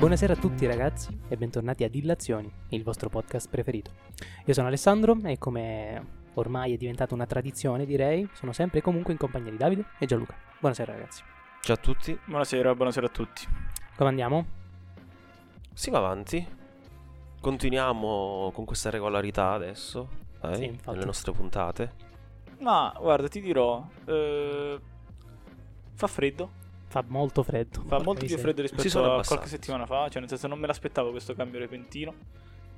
[0.00, 3.90] buonasera a tutti ragazzi e bentornati a Dillazioni, il vostro podcast preferito.
[4.46, 9.12] Io sono Alessandro e come ormai è diventata una tradizione direi, sono sempre e comunque
[9.12, 10.34] in compagnia di Davide e Gianluca.
[10.58, 11.22] Buonasera ragazzi.
[11.60, 12.18] Ciao a tutti.
[12.24, 13.46] Buonasera, buonasera a tutti.
[13.96, 14.46] Come andiamo?
[15.74, 16.58] Si va avanti.
[17.40, 20.08] Continuiamo con questa regolarità adesso,
[20.40, 20.90] dai, Sì, infatti.
[20.92, 21.92] nelle nostre puntate.
[22.60, 24.78] Ma guarda, ti dirò, eh,
[25.94, 26.50] fa freddo,
[26.90, 27.82] Fa molto freddo.
[27.86, 29.28] fa molto più freddo Si rispetto sono a abbassati.
[29.36, 32.12] qualche settimana fa, cioè nel senso non me l'aspettavo questo cambio repentino.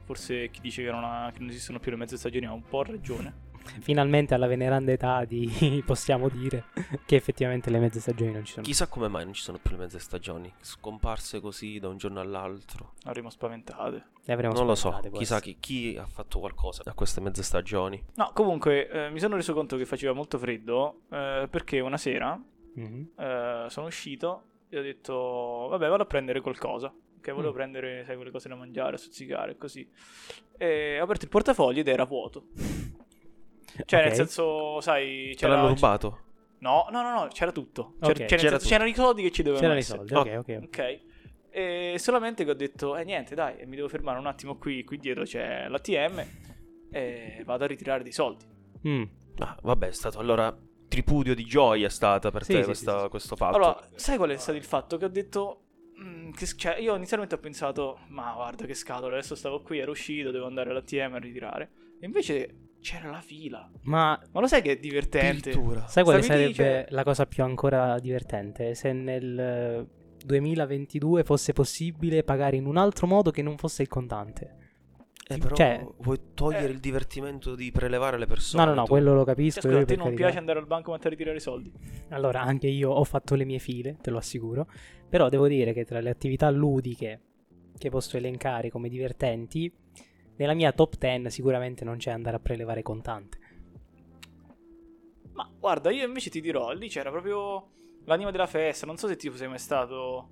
[0.04, 2.62] Forse chi dice che non, ha- che non esistono più le mezze stagioni ha un
[2.68, 3.50] po' ragione.
[3.80, 6.64] Finalmente alla veneranda età di possiamo dire
[7.06, 8.66] che effettivamente le mezze stagioni non ci sono.
[8.66, 12.20] Chissà come mai non ci sono più le mezze stagioni, scomparse così da un giorno
[12.20, 12.92] all'altro.
[13.04, 14.04] Avremo spaventate.
[14.24, 18.02] Le avremo non lo so, chissà chi, chi ha fatto qualcosa a queste mezze stagioni.
[18.16, 22.38] No, comunque eh, mi sono reso conto che faceva molto freddo eh, perché una sera
[22.74, 23.10] Mhm.
[23.18, 26.92] eh, sono uscito e ho detto, vabbè, vado a prendere qualcosa.
[27.20, 27.54] Che volevo Mm.
[27.56, 29.88] prendere, sai, quelle cose da mangiare, stuzzicare, così.
[30.56, 32.46] E ho aperto il portafogli ed era vuoto.
[33.84, 34.06] Cioè, Ok.
[34.06, 35.54] nel senso, sai, Ce c'era...
[35.54, 36.18] l'hanno rubato?
[36.58, 37.94] No, no, no, no, c'era tutto.
[38.00, 38.16] C'era, Ok.
[38.16, 40.08] cioè, nel C'era senso, c'erano i soldi che ci dovevano C'erano i essere.
[40.08, 40.38] soldi, Oh.
[40.40, 40.64] ok, ok.
[40.64, 41.00] Ok.
[41.54, 44.96] E solamente che ho detto, eh niente, dai, mi devo fermare un attimo qui, qui
[44.98, 46.24] dietro c'è l'ATM
[46.90, 48.44] e vado a ritirare dei soldi.
[48.88, 49.02] Mm.
[49.38, 50.56] Ah, vabbè, è stato allora
[50.92, 53.08] tripudio di gioia è stata per Sì, te sì, questa- sì, sì.
[53.08, 53.56] questo fatto.
[53.56, 54.96] Allora, sai qual è stato il fatto?
[54.96, 55.60] Che ho detto,
[56.02, 59.90] mm, che, cioè, io inizialmente ho pensato, ma guarda che scatola, adesso stavo qui, ero
[59.92, 61.70] uscito, devo andare all'ATM a ritirare.
[62.00, 63.70] E invece c'era la fila.
[63.82, 65.50] Ma Ma lo sai che è divertente?
[65.50, 65.86] Addirittura.
[65.86, 68.74] sai quale Stavi sarebbe cioè- la cosa più ancora divertente?
[68.74, 69.86] Se nel eh,
[70.24, 74.56] 2022 fosse possibile pagare in un altro modo che non fosse il contante.
[75.28, 76.72] Eh, però cioè- vuoi togliere Eh.
[76.72, 78.64] il divertimento di prelevare le persone?
[78.64, 78.90] No, no, no, tu?
[78.90, 79.60] quello lo Cioè, capisco.
[79.62, 80.22] scusa, io a te non carità.
[80.24, 81.72] piace andare al banco a ritirare i soldi?
[82.10, 84.66] Allora, anche io ho fatto le mie file, te lo assicuro.
[85.08, 87.20] Però devo dire che tra le attività ludiche
[87.78, 89.72] che posso elencare come divertenti,
[90.36, 93.38] nella mia top 10 sicuramente non c'è andare a prelevare contante.
[95.32, 97.68] Ma guarda, io invece ti dirò, lì c'era proprio
[98.04, 98.86] l'anima della festa.
[98.86, 100.28] Non so se tipo sei mai stato.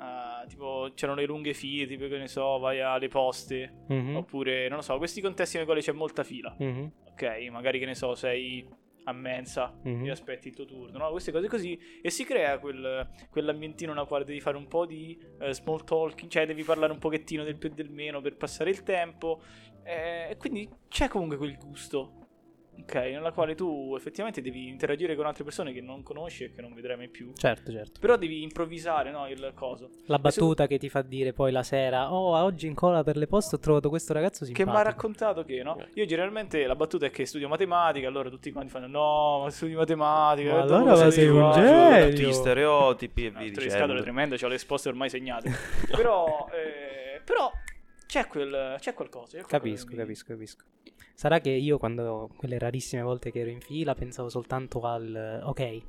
[0.00, 3.84] Eh, tipo, c'erano le lunghe file, tipo che ne so, vai alle poste.
[3.88, 6.54] Mhm, Oppure, non lo so, questi contesti nei quali c'è molta fila.
[6.58, 8.66] mhm, Ok, magari che ne so, sei
[9.06, 10.06] a mensa Mhm.
[10.06, 11.10] e aspetti il tuo turno, no?
[11.10, 11.78] Queste cose così.
[12.02, 16.30] E si crea quel, quell'ambientino nel quale devi fare un po' di eh, small talking,
[16.30, 19.42] cioè devi parlare un pochettino del più e del meno per passare il tempo.
[19.84, 22.23] eh, E quindi c'è comunque quel gusto.
[22.80, 26.60] Ok, nella quale tu effettivamente devi interagire con altre persone che non conosci e che
[26.60, 27.32] non vedrai mai più.
[27.34, 28.00] Certo, certo.
[28.00, 29.26] Però devi improvvisare, no?
[29.28, 29.88] Il coso.
[30.06, 33.26] La battuta che ti fa dire poi la sera, oh, oggi in cola per le
[33.26, 34.70] poste ho trovato questo ragazzo Che simpatico.
[34.72, 35.78] mi ha raccontato che, no?
[35.94, 39.74] Io generalmente la battuta è che studio matematica, allora tutti quanti fanno no, ma studi
[39.74, 40.52] matematica.
[40.52, 42.08] Ma e tu allora ma sei un fare?" genio.
[42.10, 44.02] Tutti gli stereotipi e No, via il scatole dicendo.
[44.02, 45.50] tremendo, ho le risposte ormai segnate.
[45.90, 47.50] però, eh, però
[48.06, 49.40] c'è, quel, c'è qualcosa.
[49.42, 50.64] Capisco, mi- capisco, capisco.
[51.14, 55.80] Sarà che io quando quelle rarissime volte che ero in fila pensavo soltanto al ok,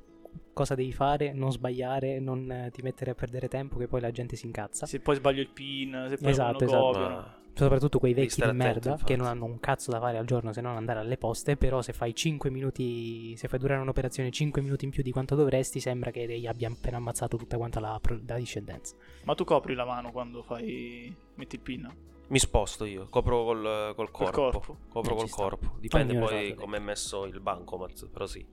[0.54, 4.36] cosa devi fare, non sbagliare, non ti mettere a perdere tempo che poi la gente
[4.36, 4.86] si incazza.
[4.86, 6.86] Se poi sbaglio il pin, se poi Esatto, non lo esatto.
[6.86, 7.16] copiano.
[7.16, 9.12] Ma Soprattutto quei vecchi di attento, merda infatti.
[9.14, 11.82] che non hanno un cazzo da fare al giorno se non andare alle poste, però
[11.82, 15.80] se fai 5 minuti, se fai durare un'operazione 5 minuti in più di quanto dovresti,
[15.80, 18.96] sembra che lei abbia appena ammazzato tutta quanta la, la discendenza.
[19.24, 21.16] Ma tu copri la mano quando fai.
[21.36, 21.90] metti il pin.
[22.28, 24.42] mi sposto io, copro col, col corpo.
[24.42, 24.78] corpo.
[24.90, 25.42] Copro Eh, col sta.
[25.42, 25.76] corpo.
[25.80, 28.46] Dipende Ognuno poi come è messo il bancomat, però sì.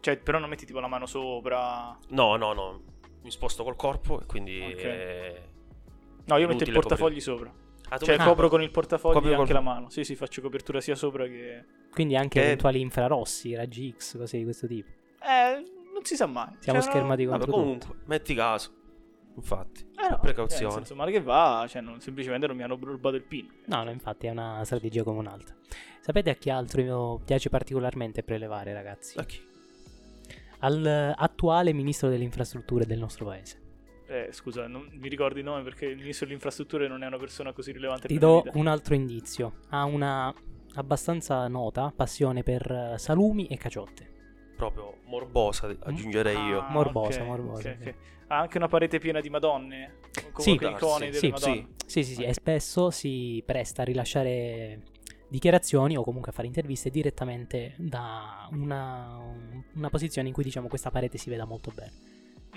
[0.00, 1.96] Cioè, però non metti tipo la mano sopra.
[2.08, 2.82] No, no, no.
[3.22, 4.58] Mi sposto col corpo e quindi...
[4.60, 4.82] Ok.
[4.82, 5.42] eh,
[6.24, 7.52] No, io metto il portafogli sopra.
[7.94, 9.90] Ah, Cioè, copro con il portafogli Copri anche col- la mano.
[9.90, 11.62] Sì, sì, faccio copertura sia sopra che.
[11.90, 14.88] Quindi anche Che- eventuali infrarossi, raggi X, cose di questo tipo.
[15.22, 15.62] Eh,
[15.92, 16.48] non si sa mai.
[16.60, 18.72] Siamo Cioè, no- schermati Vabbè, contro comunque, metti caso.
[19.34, 19.82] Infatti.
[19.82, 20.62] Eh no, Precauzione.
[20.62, 23.46] cioè, nel senso, male che va, cioè, non- semplicemente non mi hanno rubato il pin.
[23.66, 25.54] No, no, infatti è una strategia come un'altra.
[26.00, 29.18] Sapete a chi altro piace particolarmente prelevare, ragazzi?
[29.18, 29.38] A chi?
[30.60, 33.60] Al eh, attuale ministro delle infrastrutture del nostro paese.
[34.12, 37.16] Eh, scusa, non mi ricordi il nome perché il ministro delle infrastrutture non è una
[37.16, 39.60] persona così rilevante Ti do un altro indizio.
[39.70, 40.32] Ha una
[40.74, 44.10] abbastanza nota passione per eh, salumi e caciotte.
[44.54, 46.60] Proprio morbosa, aggiungerei io.
[46.60, 47.88] Ah, Morbosa, ok, morbosa, ok, sì.
[47.88, 47.94] ok.
[48.26, 49.94] Ha anche una parete piena di madonne.
[50.30, 50.56] Con Sì.
[50.58, 51.68] con icone Sì, delle sì, madonne.
[51.86, 54.82] Sì, sì, sì, e spesso si presta a rilasciare
[55.26, 59.18] dichiarazioni o comunque a fare interviste direttamente da una,
[59.72, 61.92] una posizione in cui diciamo questa parete si veda molto bene.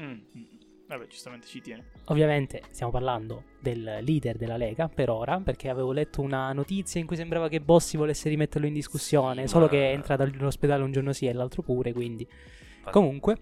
[0.02, 0.55] Mm, mm.
[0.88, 1.86] Vabbè, giustamente ci tiene.
[2.06, 7.08] Ovviamente stiamo parlando del leader della Lega per ora, perché avevo letto una notizia in
[7.08, 10.84] cui sembrava che Bossi volesse rimetterlo in discussione, Sì, solo ma- che è entrato all'ospedale
[10.84, 12.28] un giorno sì e l'altro pure, quindi...
[12.28, 12.92] Infatti.
[12.92, 13.38] Comunque,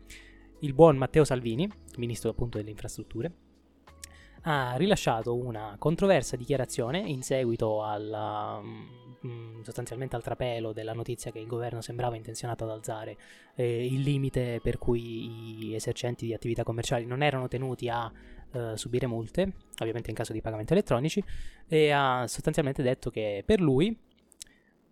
[0.60, 3.32] il buon Matteo Salvini, ministro appunto delle infrastrutture,
[4.44, 8.62] ha rilasciato una controversa dichiarazione in seguito alla,
[9.62, 13.18] sostanzialmente al trapelo della notizia che il governo sembrava intenzionato ad alzare
[13.56, 18.12] eh, il limite per cui i esercenti di attività commerciali non erano tenuti a
[18.52, 21.24] eh, subire multe, ovviamente in caso di pagamenti elettronici,
[21.68, 23.98] e ha sostanzialmente detto che per lui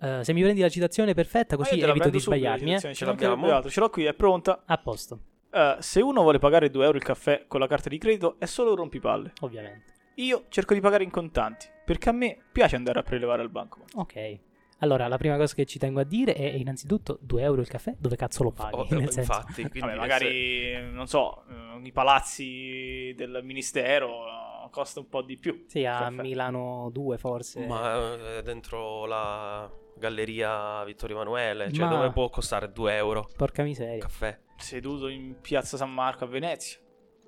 [0.02, 2.74] Uh, se mi prendi la citazione perfetta, così Ah, evito di sbagliarmi.
[2.74, 2.80] Eh.
[2.96, 3.70] Ce l'abbiamo.
[3.70, 4.64] Ce l'ho qui, è pronta.
[4.66, 5.20] A posto,
[5.52, 8.46] Uh, se uno vuole pagare 2 euro il caffè con la carta di credito, è
[8.46, 9.34] solo un rompipalle.
[9.42, 9.94] ovviamente.
[10.24, 13.80] Io cerco di pagare in contanti, perché a me piace andare a prelevare al banco.
[13.96, 14.40] Ok.
[14.80, 17.96] Allora, la prima cosa che ci tengo a dire è innanzitutto 2 euro il caffè,
[18.00, 18.76] dove cazzo lo paghi?
[18.76, 24.26] Oh, Nel senso, infatti, quindi Vabbè, se- magari, non so, eh, i palazzi del ministero
[24.26, 25.66] eh, costa un po' di più.
[25.68, 26.22] sì, a Caffè.
[26.22, 27.66] Milano 2 forse.
[27.68, 33.62] Ma eh, dentro la galleria Vittorio Emanuele, cioè Ma- dove può costare 2 euro Porca
[33.62, 34.00] miseria.
[34.02, 34.40] caffè?
[34.58, 36.80] Seduto in piazza San Marco a Venezia.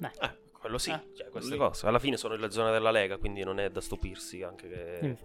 [0.01, 1.85] Eh, quello sì, Eh, cioè, queste cose.
[1.87, 5.17] Alla fine sono nella zona della Lega, quindi non è da stupirsi anche che,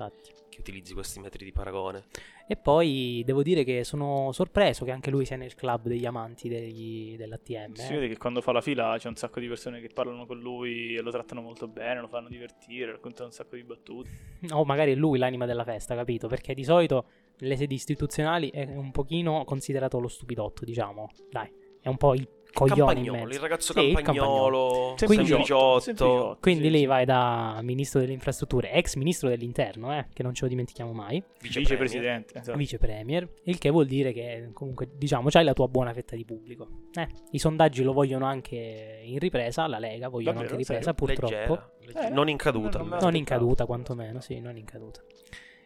[0.48, 2.06] che utilizzi questi metri di paragone.
[2.48, 6.48] E poi devo dire che sono sorpreso che anche lui sia nel club degli amanti
[6.48, 7.74] degli- dell'ATM.
[7.74, 7.94] Si eh.
[7.94, 10.96] vede che quando fa la fila c'è un sacco di persone che parlano con lui
[10.96, 14.10] e lo trattano molto bene, lo fanno divertire, raccontano un sacco di battute.
[14.50, 16.26] O magari è lui l'anima della festa, capito?
[16.26, 17.04] Perché di solito
[17.38, 21.10] nelle sedi istituzionali è un pochino considerato lo stupidotto, diciamo.
[21.30, 21.48] Dai,
[21.80, 23.28] è un po' il Campagnolo, mezzo.
[23.34, 25.78] il ragazzo Sì, il campagnolo, sempliciotto.
[25.80, 26.86] sempliciotto, Quindi sì, lei sì.
[26.86, 31.22] vai da ministro delle infrastrutture, ex ministro dell'interno, eh, che non ce lo dimentichiamo mai,
[31.40, 31.62] vicepremier.
[31.62, 32.38] Vicepresidente.
[32.38, 32.56] esatto.
[32.58, 36.24] vice premier, il che vuol dire che comunque diciamo c'hai la tua buona fetta di
[36.24, 36.68] pubblico.
[36.94, 40.40] Eh, I sondaggi lo vogliono anche in ripresa, la Lega vogliono Davvero?
[40.40, 40.94] anche in ripresa, Serio?
[40.94, 41.34] purtroppo.
[41.34, 42.06] Leggera, leggera.
[42.08, 42.78] Eh, non in caduta.
[42.78, 45.00] non Non in caduta, quantomeno, sì, non in caduta.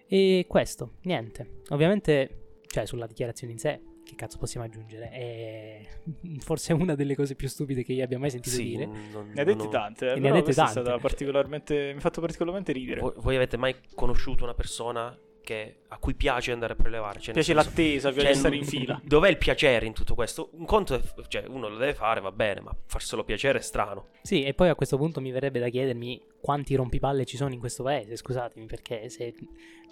[0.08, 1.60] E questo, niente.
[1.70, 3.80] Ovviamente, cioè, sulla dichiarazione in sé,
[4.12, 5.10] che cazzo possiamo aggiungere?
[5.10, 5.80] È
[6.40, 8.86] forse una delle cose più stupide che io abbia mai sentito Sì, dire.
[8.86, 10.78] non- Ne ha dette non- tante, eh, Ne ha dette tante.
[10.80, 13.00] è stata particolarmente, mi ha fatto particolarmente ridere.
[13.00, 17.20] Voi, voi avete mai conosciuto una persona che- a cui piace andare a prelevare?
[17.20, 19.00] Cioè, piace senso- l'attesa, piace cioè, stare in fila.
[19.04, 20.50] Dov'è il piacere in tutto questo?
[20.54, 24.08] Un conto è, cioè, uno lo deve fare, va bene, ma farselo piacere è strano.
[24.22, 27.60] Sì, e poi a questo punto mi verrebbe da chiedermi quanti rompipalle ci sono in
[27.60, 29.34] questo paese, scusatemi, perché se,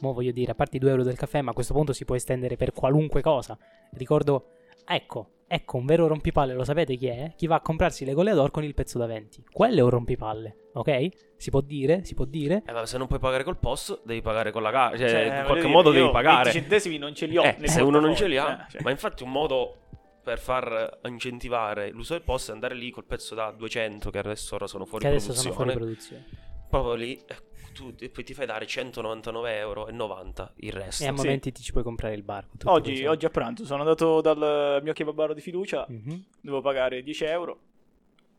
[0.00, 2.05] mo voglio dire, a parte i 2 euro del caffè, ma a questo punto si
[2.05, 3.58] può estendere per qualunque cosa.
[3.93, 4.47] Ricordo,
[4.87, 7.32] ecco, ecco, un vero rompipalle, lo sapete chi è?
[7.37, 9.44] Chi va a comprarsi le goleador con il pezzo da 20.
[9.52, 11.08] Quello è un rompipalle, ok?
[11.37, 12.62] Si può dire, si può dire.
[12.67, 14.97] Eh, ma se non puoi pagare col posto, devi pagare con la carta.
[14.97, 16.44] Cioè, Cioè, in qualche dire, modo devi pagare.
[16.44, 17.43] 20 centesimi non ce li ho.
[17.43, 18.67] Eh, se uno non ce li ha.
[18.67, 18.82] eh, cioè.
[18.82, 19.76] Ma infatti un modo
[20.23, 24.55] per far incentivare l'uso del posto è andare lì col pezzo da 200 che adesso
[24.55, 25.73] ora sono fuori Che adesso sono produzione.
[25.73, 26.49] fuori produzione.
[26.69, 27.37] Proprio lì eh,
[27.72, 31.02] tu e poi ti fai dare 199 euro e 90 il resto.
[31.05, 31.17] E a Sì.
[31.17, 32.46] momenti ti ci puoi comprare il bar.
[32.64, 36.25] Oggi, oggi a pranzo sono andato dal mio kebabaro di fiducia, Mhm.
[36.40, 37.58] devo pagare 10 euro.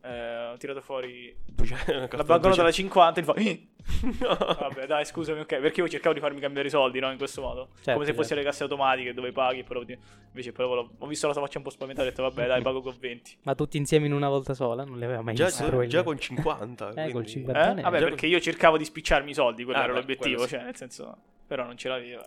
[0.04, 1.32] Eh, ho tirato fuori
[1.64, 3.68] Cioè, la banconota da 50 e fa "Eh,
[4.20, 4.36] No.
[4.36, 5.60] Vabbè, dai, scusami, ok.
[5.60, 7.12] Perché io cercavo di farmi cambiare i soldi, no?
[7.12, 7.70] In questo modo.
[7.76, 8.22] Certo, Come se certo.
[8.22, 9.64] fossero le casse automatiche dove paghi.
[9.64, 12.24] Però invece, poi ho ho visto la tua faccia un po' spaventata e ho detto,
[12.24, 13.38] vabbè, dai, pago con 20.
[13.44, 14.84] Ma tutti insieme in una volta sola?
[14.84, 16.06] Non le aveva mai Già, viste già probabilmente.
[16.08, 16.90] con 50.
[16.90, 17.72] Eh, col quindi- 50.
[17.78, 17.82] Eh?
[17.82, 20.42] Vabbè, Già- perché io cercavo di spicciarmi i soldi, quello Ah, era beh, l'obiettivo.
[20.44, 20.50] sì.
[20.56, 21.16] Cioè, nel senso,
[21.46, 22.26] però non ce l'aveva.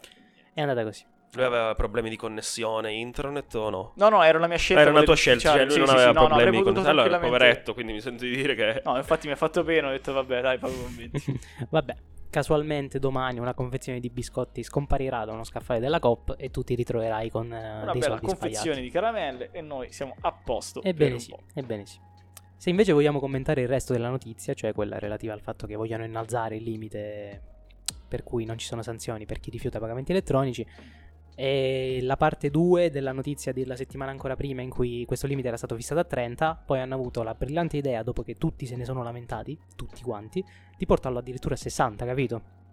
[0.53, 1.05] È andata così.
[1.35, 3.93] Lui aveva problemi di connessione internet o no?
[3.97, 4.83] No, no, era la mia scelta.
[4.83, 6.63] Era una tua scelta, cioè lui Sì, non sì, aveva sì, no, no, avrei problemi
[6.63, 9.65] con potuto Allora, poveretto, quindi mi sento di dire che No, infatti mi ha fatto
[9.65, 11.41] pena, ho detto, vabbè, dai, pago con 20.
[11.71, 11.97] Vabbè,
[12.31, 16.75] casualmente domani una confezione di biscotti scomparirà da uno scaffale della Coop e tu ti
[16.75, 18.81] ritroverai con eh, Una dei bella confezione sbagliati.
[18.81, 20.83] di caramelle e noi siamo a posto.
[20.83, 21.99] Ebbene sì, ebbene sì.
[22.57, 26.05] Se invece vogliamo commentare il resto della notizia, cioè quella relativa al fatto che vogliono
[26.05, 27.43] innalzare il limite
[28.09, 30.67] per cui non ci sono sanzioni per chi rifiuta pagamenti elettronici,
[31.35, 35.57] e la parte 2 della notizia della settimana ancora prima in cui questo limite era
[35.57, 38.85] stato fissato a 30, poi hanno avuto la brillante idea, dopo che tutti se ne
[38.85, 40.45] sono lamentati, tutti quanti,
[40.77, 42.64] di portarlo addirittura a 60, capito?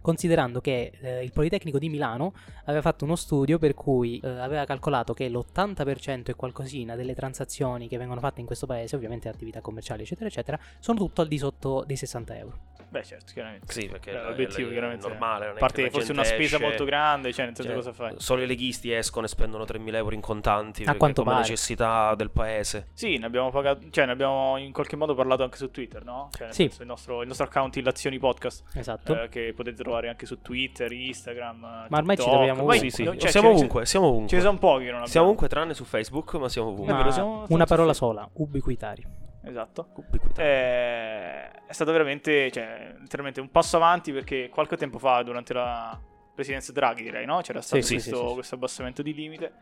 [0.00, 2.32] Considerando che eh, il Politecnico di Milano
[2.64, 7.88] aveva fatto uno studio per cui eh, aveva calcolato che l'80% e qualcosina delle transazioni
[7.88, 11.38] che vengono fatte in questo paese, ovviamente attività commerciali, eccetera, eccetera, sono tutto al di
[11.38, 12.58] sotto dei 60 euro.
[12.90, 13.72] Beh, certo, chiaramente.
[13.72, 15.46] Sì, perché è- l'obiettivo è chiaramente è- normale.
[15.46, 18.14] A parte che fosse una spesa esce- molto grande, cioè, nel senso cioè, cosa fai?
[18.18, 21.46] Solo i leghisti escono e spendono 3.000 euro in contanti perché quanto come pare.
[21.48, 22.88] necessità del paese.
[22.94, 26.30] Sì, ne abbiamo pagato, cioè ne abbiamo in qualche modo parlato anche su Twitter, no?
[26.36, 26.64] Cioè, Sì.
[26.64, 29.22] il, nostro, il nostro account Illazioni Podcast, Esatto.
[29.22, 31.86] eh, che potete trovare anche su Twitter, Instagram.
[31.88, 32.30] Ma ormai ci TikTok.
[32.30, 32.78] troviamo ovunque.
[32.78, 34.28] sì, sì, cioè, siamo ce ne- ovunque, siamo ovunque.
[34.28, 35.06] Ce ne sono pochi non abbiamo.
[35.06, 36.94] Siamo ovunque tranne su Facebook, ma siamo ovunque.
[36.94, 39.06] È Ma siamo- una parola sola, ubiquitari.
[39.42, 39.88] Esatto.
[39.94, 40.42] Ubiquità.
[40.42, 45.98] Eh, è stato veramente, cioè, letteralmente un passo avanti perché qualche tempo fa, durante la
[46.34, 47.40] presidenza Draghi, direi, no?
[47.40, 48.34] C'era stato Sì, questo, sì, sì.
[48.34, 49.52] questo abbassamento di limite.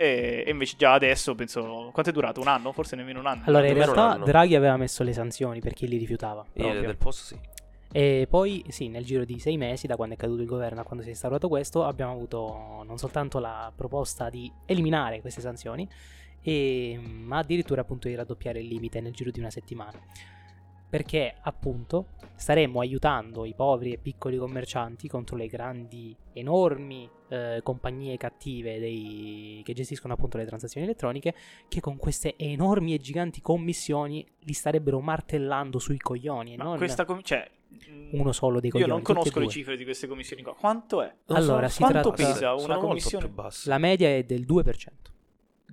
[0.00, 1.90] E, e invece già adesso penso.
[1.92, 2.40] Quanto è durato?
[2.40, 2.70] Un anno?
[2.72, 3.42] Forse nemmeno un anno.
[3.46, 4.16] Allora, in realtà.
[4.24, 6.44] Draghi aveva messo le sanzioni per chi li rifiutava.
[6.54, 6.80] Io proprio.
[6.82, 7.38] del posto sì.
[7.90, 10.84] E poi, sì, nel giro di sei mesi, da quando è caduto il governo a
[10.84, 15.88] quando si è instaurato questo, abbiamo avuto non soltanto la proposta di eliminare queste sanzioni,
[16.42, 19.98] e- ma addirittura appunto di raddoppiare il limite nel giro di una settimana.
[20.90, 28.16] Perché appunto staremmo aiutando i poveri e piccoli commercianti contro le grandi, enormi eh, compagnie
[28.16, 31.34] cattive dei- che gestiscono appunto le transazioni elettroniche,
[31.68, 36.56] che con queste enormi e giganti commissioni li starebbero martellando sui coglioni.
[36.56, 37.46] Ma non questa com- cioè,
[38.12, 38.90] uno solo dei Io coglioni.
[38.90, 40.54] non tutti e conosco le cifre di queste commissioni qua.
[40.54, 41.14] Quanto è?
[41.26, 43.24] Non Allora, so si quanto tratta- pesa una sono commissione?
[43.26, 43.68] più bassi.
[43.68, 45.12] La media è del 2%.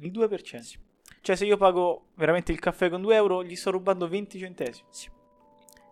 [0.02, 0.80] Il 2%.
[1.22, 4.88] Cioè, se io pago veramente il caffè con 2 euro, gli sto rubando 20 centesimi.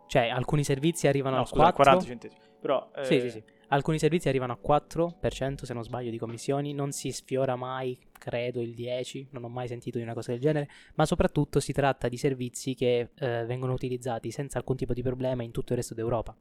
[0.07, 1.83] Cioè, alcuni servizi arrivano No, al scusa, 4.
[1.83, 2.41] 40 centesimi.
[2.59, 3.43] Però, eh, Sì, sì, sì.
[3.73, 6.73] Alcuni servizi arrivano a 4%, se non sbaglio, di commissioni.
[6.73, 9.29] Non si sfiora mai, credo, il 10%.
[9.31, 10.69] Non ho mai sentito di una cosa del genere.
[10.93, 15.41] Ma soprattutto si tratta di servizi che eh, vengono utilizzati senza alcun tipo di problema
[15.41, 16.37] in tutto il resto d'Europa.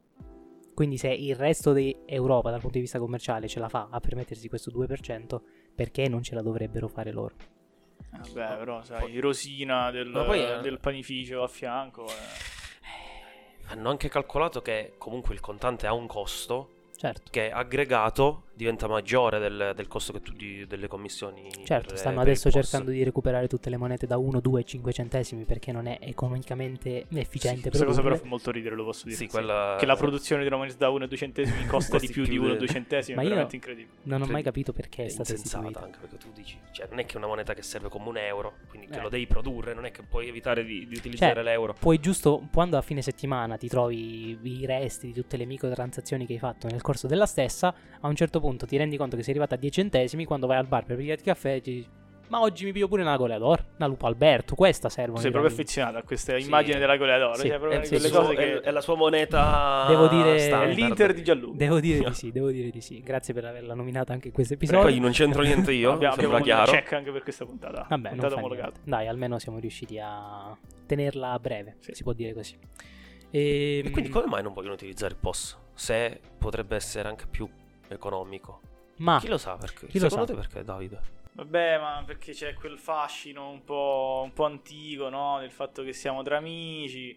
[0.75, 4.47] Quindi se il resto d'Europa dal punto di vista commerciale ce la fa a permettersi
[4.47, 5.41] questo 2%,
[5.73, 7.35] perché non ce la dovrebbero fare loro?
[8.11, 12.05] Vabbè, però, sai, Rosina del, poi, eh, del panificio a fianco.
[12.05, 12.61] eh.
[13.69, 16.72] Hanno anche calcolato che comunque il contante ha un costo
[17.03, 17.31] Certo.
[17.31, 21.49] che aggregato diventa maggiore del, del costo che tu di- delle commissioni.
[21.63, 24.63] Certo, per- stanno per adesso cercando di recuperare tutte le monete da 1, 2 e
[24.63, 29.05] 5 centesimi perché non è economicamente efficiente Questa cosa però fa molto ridere, lo posso
[29.05, 29.15] dire.
[29.17, 29.75] Sì, quella...
[29.79, 32.29] Che la produzione di una moneta da 1 e 2 centesimi costa di più di
[32.29, 33.15] più 1 e de- 2 centesimi.
[33.15, 33.97] Ma è io- veramente incredibile.
[34.03, 36.87] Non ho Cioè, mai capito perché è è stata insensata anche perché tu dici, cioè
[36.89, 39.01] non è che è una moneta che serve come un euro, quindi che Eh.
[39.01, 41.75] lo devi produrre, non è che puoi evitare di, di utilizzare Cioè, l'euro.
[41.79, 46.33] Puoi giusto, quando a fine settimana ti trovi i resti di tutte le microtransazioni che
[46.33, 49.31] hai fatto nel corso della stessa, a un certo punto ti rendi conto che sei
[49.31, 51.87] arrivato a 10 centesimi, quando vai al bar per pigliarti caffè ti dici,
[52.29, 55.19] ma oggi mi piglio pure una goleador, una lupo Alberto, questa servono.
[55.19, 56.45] Sei proprio affezionato a questa Sì.
[56.45, 57.35] immagine della goleadora.
[57.35, 57.47] Sì.
[57.47, 58.59] Cioè, proprio È, sì, il quelle cose che...
[58.61, 61.57] è- la sua moneta Devo dire- È l'Inter di Gianluca.
[61.57, 63.01] Devo dire di sì, devo dire di sì.
[63.01, 64.99] Grazie per averla nominata anche in questo Poi episodio.
[65.01, 66.71] non c'entro niente io, abbiamo, sembra abbiamo un chiaro.
[66.81, 67.85] check anche per questa puntata.
[67.89, 68.79] Vabbè, puntata omologata.
[68.83, 70.57] Dai, almeno siamo riusciti a
[70.87, 71.93] tenerla a breve, Sì.
[71.93, 72.57] si può dire così.
[73.29, 75.57] Ehm, E quindi come mai non vogliono utilizzare il POS?
[75.75, 77.47] Se potrebbe essere anche più
[77.93, 78.61] economico.
[78.97, 79.87] Ma Chi lo sa perché?
[79.87, 80.33] chi lo Secondo sa?
[80.41, 80.99] te perché, Davide?
[81.33, 85.39] Vabbè, ma perché c'è quel fascino un po', un po' antico, no?
[85.39, 87.09] Del fatto che siamo tra amici,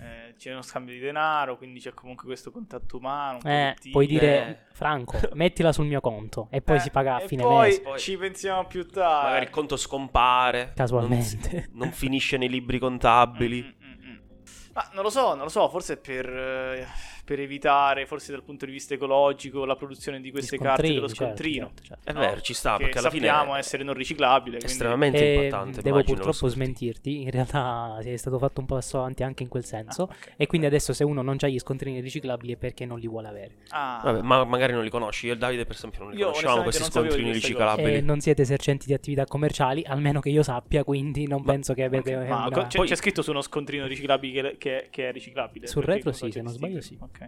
[0.00, 3.38] eh, c'è uno scambio di denaro, quindi c'è comunque questo contatto umano.
[3.44, 4.08] Eh, puoi Eh.
[4.08, 7.66] dire, Franco, mettila sul mio conto e poi Eh, si paga a e fine poi
[7.68, 7.80] mese.
[7.82, 9.24] Poi- ci pensiamo più tardi.
[9.26, 10.72] Magari il conto scompare.
[10.74, 11.68] Casualmente.
[11.70, 13.62] Non, non finisce nei libri contabili.
[13.62, 14.18] Mm, mm, mm, mm.
[14.74, 16.86] Ma non lo so, non lo so, forse è per, eh,
[17.30, 21.14] per evitare, forse dal punto di vista ecologico, la produzione di queste carte dello certo,
[21.26, 21.66] scontrino.
[21.66, 22.10] certo, certo.
[22.10, 22.18] È no?
[22.18, 24.56] vero, ci sta, perché alla fine sappiamo è essere non riciclabile.
[24.56, 25.80] quindi- estremamente E impattante.
[25.80, 30.02] devo purtroppo smentirti, in realtà è stato fatto un passo avanti anche in quel senso.
[30.10, 30.32] Ah, ok.
[30.38, 33.28] E quindi adesso se uno non ha gli scontrini riciclabili è perché non li vuole
[33.28, 33.54] avere.
[33.68, 34.00] Ah.
[34.02, 35.26] Vabbè, ma magari non li conosci.
[35.26, 37.94] Io e Davide, per esempio, non li Io conoscevamo questi scontrini riciclabili.
[37.94, 41.74] E non siete esercenti di attività commerciali, almeno che io sappia, quindi non Ma- penso
[41.74, 44.56] che avete Ok, Ma una- co- c'è, Poi- c'è scritto su uno scontrino riciclabile che,
[44.58, 45.68] che- che è riciclabile.
[45.68, 47.04] Sul retro sì, se non sbaglio sticker?
[47.04, 47.19] Ok.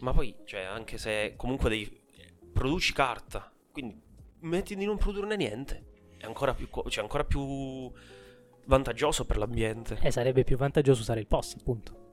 [0.00, 2.00] Ma poi, cioè, anche se comunque devi...
[2.52, 4.00] produci carta, quindi
[4.40, 5.84] metti di non produrne niente.
[6.18, 7.90] È ancora più, co- cioè, ancora più
[8.66, 9.98] vantaggioso per l'ambiente.
[10.02, 12.06] Eh, sarebbe più vantaggioso usare il POS, appunto.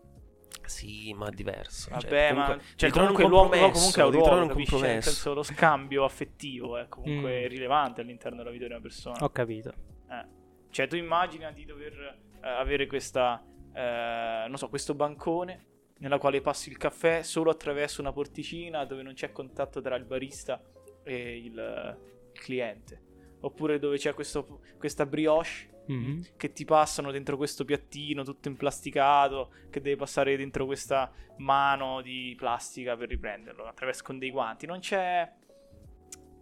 [0.66, 1.90] Sì, ma è diverso.
[1.92, 4.48] Vabbè, cioè, ma comunque, cioè, devi trovare comunque un l'uomo, comunque ha un ruolo, un
[4.48, 4.72] capisci?
[4.74, 5.10] Nel compromesso.
[5.10, 7.48] senso, lo scambio affettivo è comunque Mm.
[7.50, 9.24] rilevante all'interno della vita di una persona.
[9.24, 9.74] Ho capito.
[10.10, 10.26] Eh.
[10.70, 15.66] Cioè, tu immagina di dover eh, avere questa, eh, non so, questo bancone
[16.00, 20.04] nella quale passi il caffè solo attraverso una porticina dove non c'è contatto tra il
[20.06, 20.62] barista
[21.04, 23.02] e il, il cliente.
[23.42, 26.26] Oppure dove c'è questo- questa brioche Mhm.
[26.36, 32.34] che ti passano dentro questo piattino tutto implasticato, che deve passare dentro questa mano di
[32.36, 34.66] plastica per riprenderlo attraverso con dei guanti.
[34.66, 35.32] Non c'è.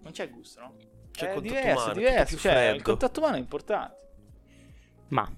[0.02, 0.76] Non c'è gusto, no?
[1.12, 2.38] C'è è il contatto diverso, umano, diverso.
[2.38, 3.98] Cioè, il contatto umano è importante.
[5.10, 5.30] Ma,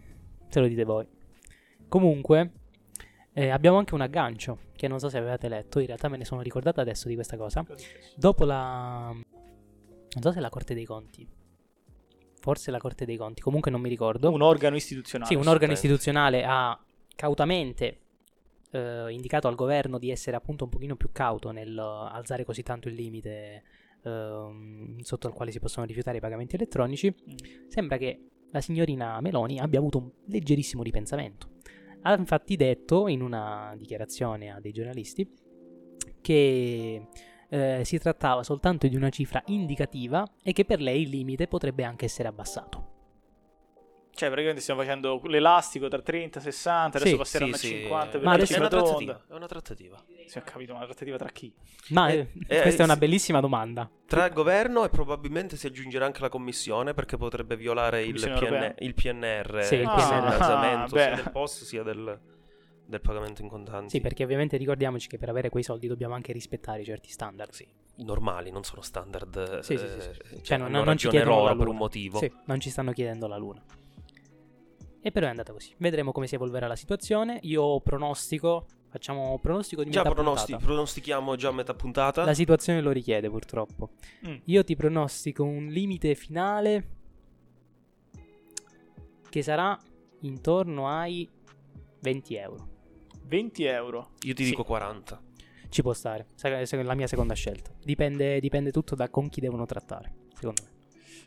[0.50, 1.08] se lo dite voi.
[1.88, 2.52] Comunque,
[3.38, 6.24] eh, abbiamo anche un aggancio, che non so se avevate letto, in realtà me ne
[6.24, 7.66] sono ricordato adesso di questa cosa.
[8.16, 9.12] Dopo la...
[9.12, 11.28] Non so se è la Corte dei Conti.
[12.40, 14.32] Forse la Corte dei Conti, comunque non mi ricordo.
[14.32, 15.30] Un organo istituzionale.
[15.30, 16.82] Sì, un organo istituzionale ha
[17.14, 18.00] cautamente
[18.72, 22.64] eh, indicato al governo di essere appunto un pochino più cauto nel eh, alzare così
[22.64, 23.64] tanto il limite
[24.02, 27.14] ehm, sotto il quale si possono rifiutare i pagamenti elettronici.
[27.14, 27.68] Mm.
[27.68, 31.50] Sembra che la signorina Meloni abbia avuto un leggerissimo ripensamento.
[32.08, 35.28] Ha infatti detto in una dichiarazione a dei giornalisti
[36.22, 37.08] che
[37.50, 41.84] eh, si trattava soltanto di una cifra indicativa e che per lei il limite potrebbe
[41.84, 42.95] anche essere abbassato.
[44.16, 47.76] Cioè, praticamente stiamo facendo l'elastico tra 30 e 60, adesso Sì, passeranno sì, a sì.
[47.82, 49.24] 50 per Ma la adesso- È una trattativa.
[49.28, 50.06] È una trattativa.
[50.26, 51.54] Sì, ho capito, ma una trattativa tra chi?
[51.90, 52.18] Ma Eh,
[52.48, 53.00] eh, eh, questa è una sì.
[53.00, 53.90] bellissima domanda.
[54.08, 58.76] Tra il governo e probabilmente si aggiungerà anche la commissione perché potrebbe violare il, PN
[58.80, 60.38] il PNR, Sì, il PNR.
[60.40, 62.20] Ah, sia del POS sia del,
[62.86, 63.90] del pagamento in contanti.
[63.90, 67.52] Sì, perché ovviamente ricordiamoci che per avere quei soldi dobbiamo anche rispettare certi standard.
[67.52, 67.68] Sì,
[67.98, 69.60] normali, non sono standard.
[69.60, 70.12] Sì, sì, eh, sì, sì.
[70.14, 71.70] cioè, Cioè, non, hanno non ci chiedono loro la per luna.
[71.72, 72.18] un motivo.
[72.20, 73.62] Sì, non ci stanno chiedendo la luna.
[75.06, 75.72] E però è andata così.
[75.78, 77.38] Vedremo come si evolverà la situazione.
[77.44, 80.66] Io pronostico, facciamo pronostico di Già metà pronosti- puntata.
[80.72, 82.24] pronostichiamo già a metà puntata.
[82.26, 83.92] La situazione lo richiede purtroppo.
[84.28, 84.38] Mm.
[84.46, 86.88] Io ti pronostico un limite finale
[89.30, 89.78] che sarà
[90.22, 91.30] intorno ai
[92.02, 92.70] 20 euro.
[93.26, 94.12] 20 euro.
[94.22, 94.50] Io ti Sì.
[94.50, 95.22] dico 40.
[95.70, 97.72] Ci può stare, se- la mia seconda scelta.
[97.84, 100.74] Dipende, dipende tutto da con chi devono trattare, secondo me.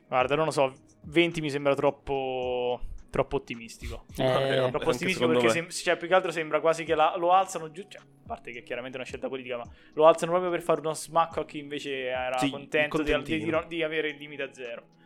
[0.08, 0.72] Guarda, non lo so,
[1.04, 2.57] 20 mi sembra troppo
[3.10, 4.04] troppo ottimistico.
[4.16, 4.16] Eh,
[4.70, 7.70] troppo anche ottimistico perché sem- cioè, più che altro sembra quasi che la- lo alzano
[7.70, 10.62] giù, cioè, a parte che chiaramente è una scelta politica, ma lo alzano proprio per
[10.62, 14.42] fare uno smacco a chi invece era Sì, contento di, di- di- avere il limite
[14.42, 14.96] a zero.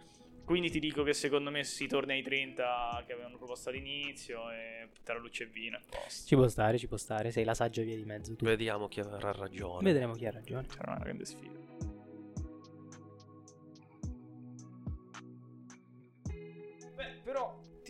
[0.45, 4.89] Quindi ti dico che secondo me si torna ai 30 che avevano proposto all'inizio e
[5.05, 6.27] tra luce e vino posto.
[6.27, 7.31] Ci può stare, ci può stare.
[7.31, 8.35] Sei la saggia via di mezzo.
[8.35, 8.45] Tu.
[8.45, 9.85] Vediamo chi avrà ragione.
[9.85, 10.67] Vedremo chi ha ragione.
[10.69, 11.92] Sarà una grande sfida.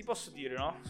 [0.03, 0.81] Ti posso dire, no?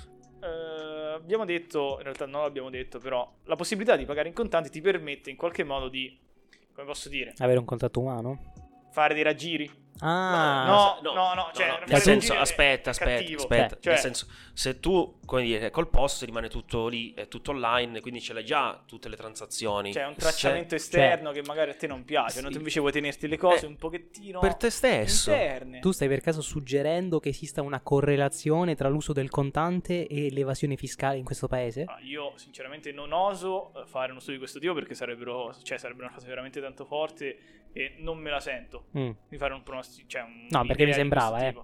[0.43, 4.71] Eh, abbiamo detto, in realtà non l'abbiamo detto, però la possibilità di pagare in contanti
[4.71, 6.19] ti permette in qualche modo di,
[6.73, 8.53] come posso dire, Avere un contatto umano?
[8.91, 9.71] fare dei raggiri.
[10.01, 13.41] Ah, no, no, no, cioè, nel fare senso, raggiri è aspetta, aspetta, cattivo.
[13.43, 13.77] aspetta.
[13.81, 18.01] Cioè, Nel senso, se tu, come dire, col post rimane tutto lì, è tutto online,
[18.01, 19.93] quindi ce l'hai già tutte le transazioni.
[19.93, 22.47] c'è un Se- tracciamento esterno che magari a te non piace, no?
[22.47, 22.53] Sì.
[22.55, 25.31] tu invece vuoi tenerti le cose Eh, un pochettino per te stesso.
[25.31, 25.79] interne.
[25.81, 30.77] Tu stai per caso suggerendo che esista una correlazione tra l'uso del contante e l'evasione
[30.77, 31.85] fiscale in questo paese?
[31.87, 35.79] Ah, io sinceramente non oso eh, fare uno studio di questo tipo perché sarebbero, cioè,
[35.79, 37.39] sarebbe una cosa veramente tanto forte
[37.75, 39.11] e non me la sento Mm.
[39.31, 39.82] di fare un pronostico.
[39.83, 41.55] Cioè un No, perché mi sembrava, eh.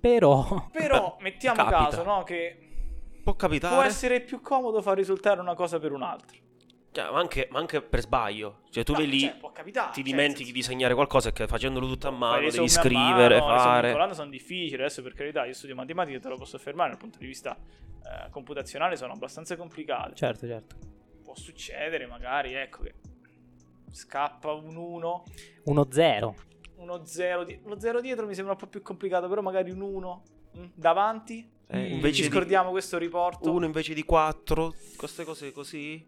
[0.00, 1.78] Però, Però mettiamo Capita.
[1.84, 2.58] caso no, che
[3.22, 3.74] Può capitare.
[3.74, 6.36] può essere più comodo far risultare una cosa per un'altra.
[6.90, 8.62] Cioè, ma, anche, ma anche per sbaglio.
[8.68, 11.32] Cioè, tu No, lì, cioè, può capitare, ti cioè, dimentichi nel di segnare qualcosa e
[11.32, 13.82] che facendolo tutto a mano le devi scrivere, mano, le fare.
[13.82, 17.16] calcolando sono difficili adesso per carità io studio matematica te lo posso affermare dal punto
[17.18, 20.76] di vista eh, computazionale sono abbastanza complicate certo, certo.
[21.24, 22.92] può succedere magari ecco che
[23.92, 25.24] scappa un 1
[25.64, 26.34] Uno zero.
[26.76, 29.80] uno 0 di- uno 0 dietro mi sembra un po' più complicato però magari un
[29.82, 30.22] 1
[30.74, 31.92] davanti Eh, Mm.
[31.92, 36.06] invece ci di scordiamo questo riporto uno invece di quattro, queste cose così.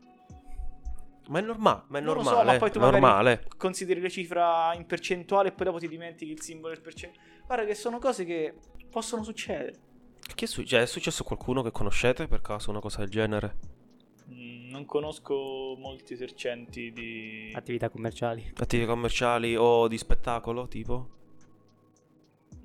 [1.29, 2.53] Ma è normale, ma è lo so, normale.
[2.53, 3.47] ma poi tu normale.
[3.57, 7.65] consideri la cifra in percentuale e poi dopo ti dimentichi il simbolo del percentuale guarda
[7.65, 8.55] che sono cose che
[8.91, 9.79] possono succedere
[10.35, 13.09] Che è, su- cioè, è successo a qualcuno che conoscete per caso una cosa del
[13.09, 13.57] genere?
[14.33, 18.53] Mm, non conosco molti esercenti di Attività commerciali.
[18.57, 21.09] Attività commerciali o di spettacolo, tipo?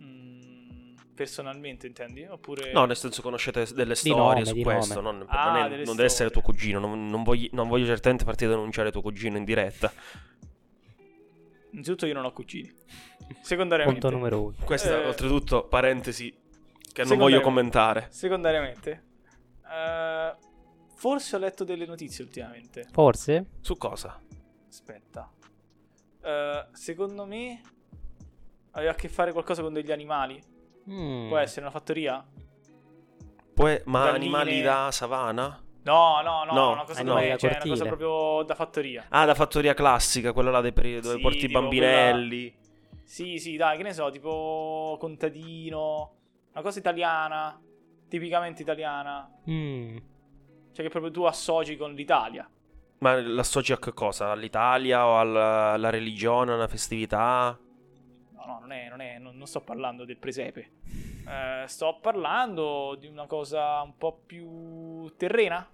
[0.02, 2.24] Mm, personalmente intendi?
[2.26, 5.02] Oppure No, nel senso conoscete delle storie nome, su questo.
[5.02, 5.18] nome.
[5.20, 6.80] Non, Ah, non è- non deve essere tuo cugino.
[6.80, 9.92] Non, non voglio, non voglio certamente farti denunciare tuo cugino in diretta.
[11.72, 12.72] Innanzitutto io non ho cugini.
[13.42, 14.00] Secondariamente.
[14.00, 14.56] Punto numero uno.
[14.64, 16.34] Questa, Eh, oltretutto, parentesi
[16.92, 18.08] che non voglio me- commentare.
[18.10, 19.04] Secondariamente.
[19.72, 20.36] eh,
[21.00, 22.86] forse ho letto delle notizie ultimamente.
[22.92, 23.46] Forse?
[23.62, 24.20] Su cosa?
[24.68, 25.32] Aspetta.
[26.22, 27.62] Eh, secondo me
[28.72, 30.42] aveva a che fare qualcosa con degli animali.
[30.90, 31.30] Mm.
[31.30, 32.26] Può essere una fattoria?
[33.54, 35.64] Poi, ma Galline- animali da savana?
[35.84, 39.06] No, no, no, No, una cosa, da cioè, una cosa proprio da fattoria.
[39.08, 42.54] Ah, la fattoria classica, quella là dei peri- dove Sì, porti i bambinelli.
[43.04, 46.16] Sì, sì, dai, che ne so, tipo contadino,
[46.52, 47.58] una cosa italiana,
[48.10, 49.98] tipicamente italiana, Mm.
[50.80, 52.50] Cioè che proprio tu associ con l'Italia.
[53.00, 54.32] Ma l'associ a che cosa?
[54.32, 57.58] All'Italia o alla, alla religione, a una festività?
[58.36, 60.72] No, no, non, è, non, è, non, non sto parlando del presepe.
[61.28, 65.68] Eh, sto parlando di una cosa un po' più terrena.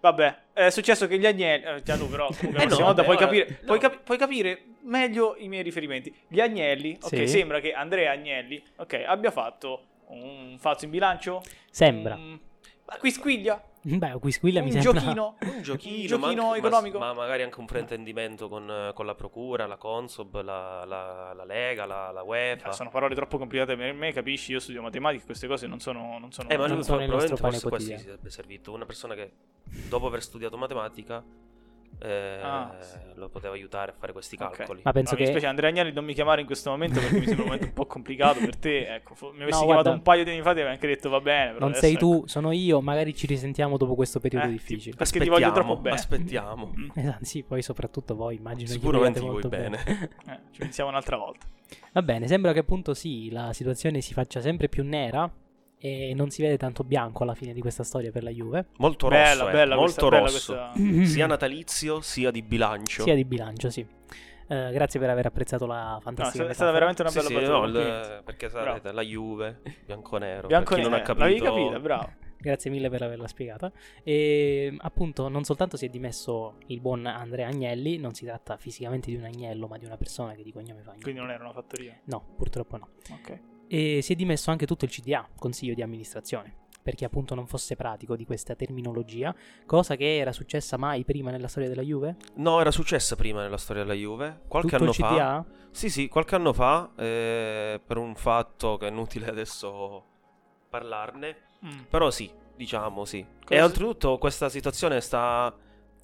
[0.00, 1.64] Vabbè, è successo che gli agnelli.
[1.64, 3.66] Eh, Gianlu, però, comunque, la Eh no, prossima volta vabbè, puoi, capire, no.
[3.66, 6.12] puoi, capi- puoi capire meglio i miei riferimenti.
[6.26, 7.28] Gli agnelli, ok, Sì.
[7.28, 11.40] sembra che Andrea Agnelli, ok, abbia fatto un falso in bilancio.
[11.70, 12.18] Sembra.
[12.92, 12.98] Un...
[13.00, 13.64] Quisquiglia.
[13.84, 15.00] Beh, Quisquilla un mi sembra...
[15.00, 15.36] giochino.
[15.42, 16.98] Un giochino, un giochino ma, anche- ma- economico.
[17.00, 21.84] Ma, magari anche un fraintendimento con, con la procura, la Consob, la, la- la Lega,
[21.84, 22.70] la, la UEFA.
[22.72, 24.52] Sono parole troppo complicate per me, capisci?
[24.52, 26.18] Io studio matematica, queste cose non sono.
[26.20, 28.72] Non sono Eh, ma non sono il nostro probabilmente pane forse questo si sarebbe servito.
[28.72, 29.32] Una persona che
[29.88, 31.24] dopo aver studiato matematica
[32.00, 32.74] eh, Ah.
[33.14, 34.80] lo poteva aiutare a fare questi calcoli.
[34.84, 37.18] Ma penso No, mi che dispiace, Andrea Agnelli non mi chiamare in questo momento perché
[37.18, 38.86] mi sembra un momento un po' complicato per te.
[38.94, 40.86] Ecco, fo- mi avessi No, chiamato guarda, un paio di anni fa ti avrei anche
[40.86, 41.52] detto va bene.
[41.52, 41.98] però non sei ecco.
[42.00, 44.96] tu, sono io, magari ci risentiamo dopo questo periodo Eh, difficile.
[44.96, 45.96] Perché ti voglio troppo bene.
[45.96, 46.72] Aspettiamo.
[46.94, 50.10] Esatto, sì, poi soprattutto voi, immagino che Sicuramente vi gli vuoi vogliate molto bene.
[50.32, 51.46] Eh, ci pensiamo un'altra volta.
[51.92, 55.30] Va bene, sembra che appunto sì, la situazione si faccia sempre più nera
[55.84, 59.08] e non si vede tanto bianco alla fine di questa storia per la Juve, Molto
[59.08, 60.70] Bella, rosso, eh, bella molto questa, bella rosso.
[60.80, 63.02] questa- Sia natalizio sia di bilancio.
[63.02, 63.84] sia di bilancio, sì.
[64.48, 66.72] Eh, grazie per aver apprezzato la No, fantastica è stata metafora.
[66.72, 67.52] veramente una Sì, bella sì, battuta.
[67.52, 68.08] no, complimenti.
[68.14, 70.46] il- perché sapete, la Juve, bianco-nero.
[70.46, 71.06] Bianco per chi non ha nero.
[71.14, 72.12] capito, L'avevi capita, bravo.
[72.42, 73.70] Grazie mille per averla spiegata.
[74.02, 79.10] E appunto, non soltanto si è dimesso il buon Andrea Agnelli, non si tratta fisicamente
[79.10, 81.02] di un agnello, ma di una persona che di cognome fa Agnelli.
[81.04, 81.96] Quindi non era una fattoria.
[82.06, 82.88] No, purtroppo no.
[83.12, 83.38] Ok.
[83.74, 87.74] E si è dimesso anche tutto il CDA, Consiglio di amministrazione, perché appunto non fosse
[87.74, 92.16] pratico di questa terminologia, cosa che era successa mai prima nella storia della Juve.
[92.34, 94.42] No, era successa prima nella storia della Juve.
[94.46, 95.46] Qualche tutto anno fa.
[95.70, 100.04] Sì, sì, qualche anno fa, eh, per un fatto che è inutile adesso
[100.68, 101.36] parlarne.
[101.64, 101.84] Mm.
[101.88, 103.24] Però sì, diciamo sì.
[103.42, 105.50] Cosa- E oltretutto questa situazione sta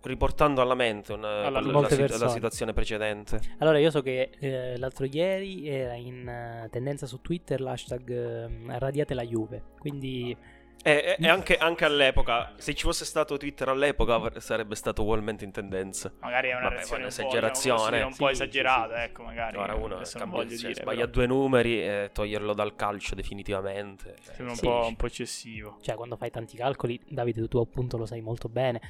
[0.03, 2.07] riportando alla mente una- Alla la, luce.
[2.19, 3.41] la situazione precedente.
[3.59, 8.79] Allora, io so che eh, l'altro ieri era in eh, tendenza su Twitter l'hashtag eh,
[8.79, 10.37] radiate la Juve, quindi
[10.81, 15.45] E, e- e anche, anche all'epoca, se ci fosse stato Twitter all'epoca, sarebbe stato ugualmente
[15.45, 16.13] in tendenza.
[16.21, 19.05] Magari è una Vabbè, un diciamo, un po' esagerata, sì, sì.
[19.09, 19.57] ecco, magari.
[19.57, 24.15] Ora uno cambia- voglio cioè, dire, sbaglia però due numeri e toglierlo dal calcio definitivamente.
[24.23, 24.65] sembra un, Sì.
[24.67, 25.79] po', un po' eccessivo.
[25.83, 28.81] cioè quando fai tanti calcoli, Davide tu appunto lo sai molto bene,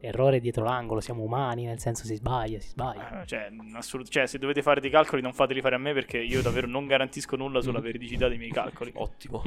[0.00, 3.22] errore dietro l'angolo, siamo umani, nel senso si sbaglia, si sbaglia.
[3.22, 6.18] Eh, Cioè, assolut- cioè, se dovete fare dei calcoli, non fateli fare a me perché
[6.18, 8.92] io davvero non garantisco nulla sulla veridicità dei miei calcoli.
[8.94, 9.42] Ottimo.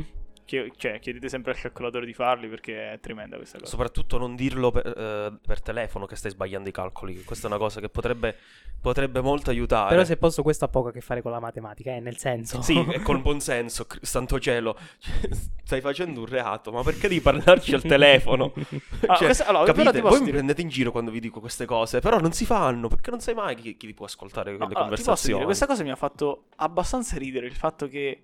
[0.76, 3.70] Cioè, chiedete sempre al calcolatore di farli perché è tremenda questa cosa.
[3.70, 7.24] Soprattutto non dirlo per, eh, per telefono che stai sbagliando i calcoli.
[7.24, 8.36] Questa è una cosa che potrebbe,
[8.82, 9.90] potrebbe molto aiutare.
[9.90, 12.62] Però se posso questo ha poco a che fare con la matematica, eh, nel senso...
[12.64, 14.76] Sì, e col buon senso, cr- santo cielo.
[14.98, 15.30] Cioè,
[15.64, 18.54] stai facendo un reato, ma perché devi parlarci al telefono?
[19.08, 20.02] Ah, Cioè, questa- allora, però capite?
[20.02, 22.88] posso Voi mi prendete in giro quando vi dico queste cose, però non si fanno,
[22.88, 25.34] perché non sai mai chi, chi può ascoltare No, quelle allora, ti posso conversazioni.
[25.36, 28.22] dire, questa cosa mi ha fatto abbastanza ridere il fatto che,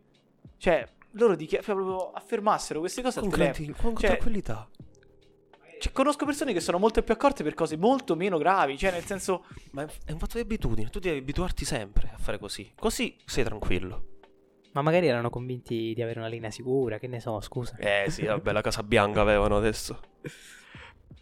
[0.58, 0.86] cioè,
[1.16, 4.70] loro dichi- cioè, proprio affermassero queste cose con, tranqui- con Cioè, tranquillità.
[5.78, 9.04] Cioè, conosco persone che sono molto più accorte per cose molto meno gravi, cioè, nel
[9.04, 12.72] senso, Ma è un fatto di abitudine, tu devi abituarti sempre a fare così.
[12.78, 14.14] Così sei tranquillo.
[14.72, 17.78] Ma magari erano convinti di avere una linea sicura, che ne so, scusa.
[17.78, 20.00] Eh sì, vabbè, la Casa Bianca avevano adesso.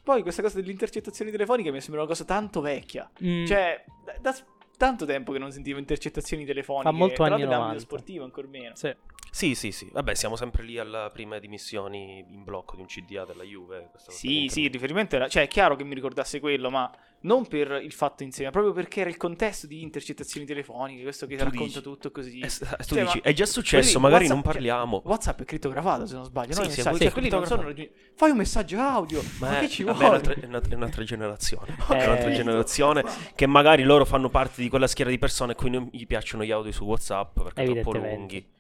[0.04, 3.10] poi questa cosa delle intercettazioni telefoniche mi sembra una cosa tanto vecchia.
[3.24, 4.36] Mm, Cioè, da, da
[4.76, 6.90] tanto tempo che non sentivo intercettazioni telefoniche.
[6.90, 7.80] Fa molto anni l'altro in ambito 90.
[7.80, 8.76] sportivo ancora meno.
[8.76, 8.96] sì.
[9.36, 9.90] Sì, sì, sì.
[9.92, 13.90] Vabbè, siamo sempre lì alle prime dimissioni in blocco di un CDA della Juve.
[14.08, 15.28] Sì, sì, il riferimento era...
[15.28, 16.92] Cioè, è chiaro che mi ricordasse quello, ma
[17.22, 21.02] non per il fatto in sé, ma proprio perché era il contesto di intercettazioni telefoniche,
[21.02, 21.82] questo che Tu racconta dici.
[21.82, 22.40] tutto così.
[22.42, 22.66] Eh, tu
[22.96, 25.02] Cioè, dici, ma- è già successo, Quelli- magari WhatsApp- non parliamo.
[25.04, 26.70] WhatsApp è crittografato, se non sbaglio, Sì, no?
[26.70, 26.98] Sì, messaggi.
[27.00, 27.74] Cioè, quelli non sono...
[28.16, 30.22] Fai un messaggio audio, ma, è- che ci vabbè, vuole?
[30.22, 31.76] È un'altra, è un'altra- generazione.
[31.90, 35.56] Eh, è un'altra generazione che magari loro fanno parte di quella schiera di persone a
[35.56, 38.16] cui non gli piacciono gli audio su WhatsApp perché troppo Evidentemente.
[38.16, 38.52] lunghi.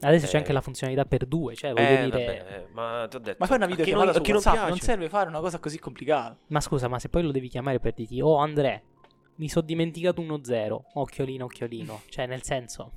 [0.00, 0.38] Adesso c'è Eh.
[0.38, 2.08] anche la funzionalità per due, cioè voglio Eh, dire...
[2.26, 3.36] vabbè, eh, ma ti ho detto.
[3.40, 6.36] Ma fai una videochiamata non- su non WhatsApp, non, serve fare una cosa così complicata.
[6.48, 8.80] Ma scusa, ma se poi lo devi chiamare per dirti, oh Andrea,
[9.36, 12.92] mi sono dimenticato uno zero, occhiolino, occhiolino, cioè nel senso...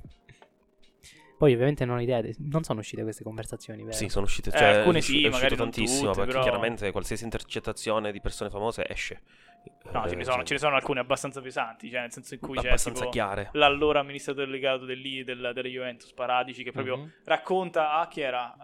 [1.40, 3.96] Poi ovviamente non ho idea, de- non sono uscite queste conversazioni, vero?
[3.96, 4.50] Sì, sono uscite.
[4.50, 6.00] Eh, Cioè, alcune è sì, è magari uscito tantissimo.
[6.12, 9.22] tutte, perché però- chiaramente qualsiasi intercettazione di persone famose esce.
[9.94, 12.34] No, Eh, ce ne, sono, cioè, ce ne sono alcune abbastanza pesanti, cioè nel senso
[12.34, 13.50] in cui c'è abbastanza tipo chiare.
[13.54, 17.12] l'allora amministratore delegato dell'I della, della Juventus Paradici che proprio Mhm.
[17.24, 18.56] racconta a chi era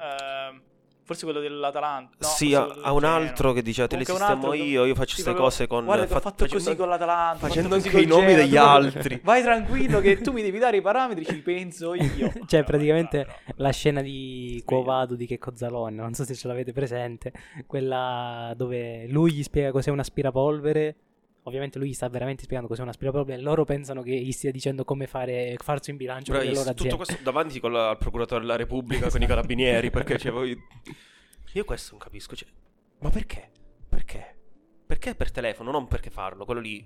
[0.50, 0.62] Ehm,
[1.06, 4.96] forse quello dell'Atalanta no, sì, a, un altro che diceva te le sistemo io, io
[4.96, 5.86] faccio queste proprio, cose con...
[5.86, 8.26] guarda che ho fa- fatto facendo- così con l'Atalanta facendo fatto così anche i nomi
[8.28, 9.20] Genoa, degli altri.
[9.24, 13.24] vai tranquillo che tu mi devi dare i parametri ci penso io Cioè, No, praticamente
[13.24, 13.62] bravo, bravo.
[13.62, 14.64] la scena di Sì.
[14.66, 17.32] Quovado di Checco Zalone, non so se ce l'avete presente,
[17.68, 20.96] quella dove lui gli spiega cos'è un aspirapolvere.
[21.48, 24.50] Ovviamente lui gli sta veramente spiegando cos'è un aspirapolvere e loro pensano che gli stia
[24.52, 27.06] dicendo come fare farsi un bilancio per le Bravissimo, loro tutto aziende.
[27.06, 30.58] questo davanti con la- al procuratore della Repubblica, con i carabinieri, perché cioè, voi...
[31.54, 32.48] Io questo non capisco, cioè,
[33.00, 33.52] ma perché?
[33.88, 34.36] Perché?
[34.88, 36.84] Perché per telefono, non perché farlo, quello lì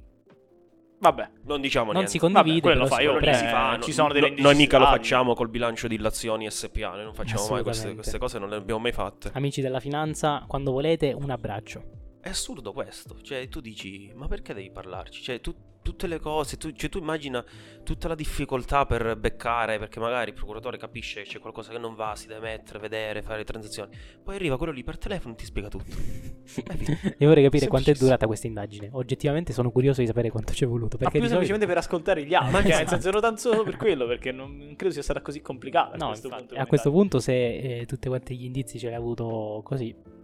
[1.02, 2.12] vabbè non diciamo Non niente.
[2.12, 3.68] si condivide, quello però fa, io quello lì si comprende.
[3.70, 6.90] fa, eh, ci sono delle no- Noi mica lo facciamo col bilancio di Illazioni SPA,
[6.96, 9.32] noi non facciamo mai queste, queste cose, non le abbiamo mai fatte.
[9.34, 11.98] Amici della finanza, quando volete un abbraccio.
[12.22, 15.22] È assurdo questo, cioè tu dici, ma perché devi parlarci?
[15.22, 17.44] Cioè tu, tu tutte le cose, tu, cioè tu immagina
[17.84, 21.96] tutta la difficoltà per beccare, perché magari il procuratore capisce che c'è qualcosa che non
[21.96, 23.96] va, si deve mettere, vedere, fare le transazioni.
[24.24, 25.96] Poi arriva quello lì per telefono e ti spiega tutto.
[27.18, 28.90] Io vorrei capire quanto è durata questa indagine.
[28.92, 30.98] Oggettivamente sono curioso di sapere quanto ci è voluto.
[31.00, 32.52] Ma Perché più di solito- semplicemente per ascoltare gli altri.
[32.52, 32.90] Ma Cioè, nel esatto.
[32.90, 35.98] senso, ero tanto solo per quello, perché non, non credo sia stata così complicata.
[35.98, 36.62] No, a questo infatti, punto.
[36.62, 40.18] a questo punto se eh, tutti quanti gli indizi ce li ha avuto così.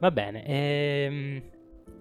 [0.00, 0.44] Va bene.
[0.46, 1.42] ehm,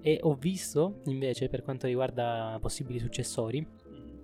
[0.02, 3.66] e ho visto invece per quanto riguarda possibili successori,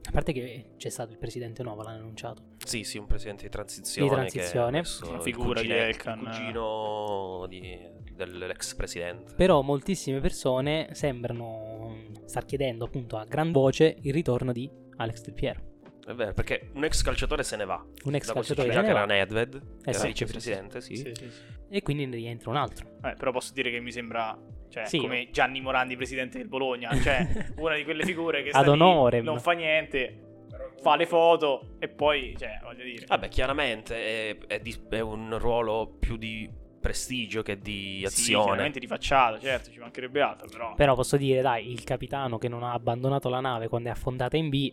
[0.07, 2.43] a parte che c'è stato il presidente nuovo, l'hanno annunciato.
[2.63, 4.07] Sì, sì, un presidente di transizione.
[4.09, 4.83] Di transizione.
[5.09, 6.19] Una figura di cugine- Elkan.
[6.19, 7.79] Il cugino di-
[8.13, 9.33] dell'ex presidente.
[9.35, 15.33] Però moltissime persone sembrano star chiedendo appunto a gran voce il ritorno di Alex Del
[15.33, 15.73] Piero.
[16.05, 17.83] È vero, perché un ex calciatore se ne va.
[18.05, 19.13] Un ex Da calciatore già se che ne era va.
[19.13, 20.95] Nedved, che era sì, vicepresidente, sì.
[20.95, 21.41] Sì, sì, sì.
[21.69, 22.87] E quindi ne rientra un altro.
[23.03, 24.37] Eh, però posso dire che mi sembra
[24.69, 24.97] cioè, Sì.
[24.99, 29.23] come Gianni Morandi, presidente del Bologna, cioè una di quelle figure che Ad onorem.
[29.23, 30.47] non fa niente,
[30.81, 33.05] fa le foto e poi, cioè, voglio dire.
[33.07, 36.49] Vabbè, chiaramente è, è di- è un ruolo più di
[36.79, 38.43] prestigio che di Sì, azione.
[38.45, 40.73] chiaramente di facciata, certo, ci mancherebbe altro, però.
[40.75, 44.37] Però posso dire, dai, il capitano che non ha abbandonato la nave quando è affondata
[44.37, 44.71] in B,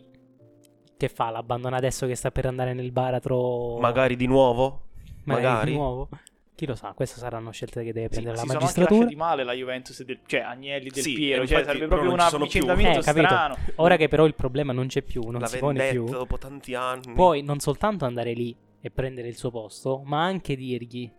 [0.95, 1.31] che fa?
[1.31, 3.77] L'abbandona adesso che sta per andare nel baratro?
[3.79, 4.89] Magari di nuovo?
[5.25, 5.71] magari magari.
[5.71, 6.09] di nuovo?
[6.55, 8.99] Chi lo sa, queste saranno scelte che deve Sì, prendere si la sono anche magistratura.
[8.99, 12.99] lasciati male la Juventus del, cioè Agnelli del Sì, Piero, cioè sarebbe proprio un avvicendamento
[12.99, 13.25] Eh, capito.
[13.25, 13.57] strano.
[13.77, 16.75] Ora che però il problema non c'è più, non La si pone più, dopo tanti
[16.75, 17.13] anni.
[17.13, 21.11] puoi non soltanto andare lì e prendere il suo posto, ma anche dirgli,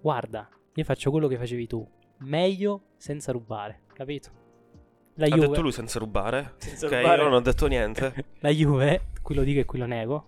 [0.00, 1.86] guarda, io faccio quello che facevi tu,
[2.20, 4.30] meglio senza rubare, capito?
[5.16, 6.54] La ha Juve, detto lui senza rubare?
[6.56, 7.16] Senza ok, rubare.
[7.18, 8.24] io non ho detto niente.
[8.40, 10.26] la Juve, qui lo dico e qui lo nego,